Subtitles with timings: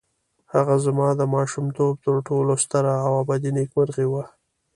[0.53, 4.23] هغه زما د ماشومتوب تر ټولو ستره او ابدي نېکمرغي وه.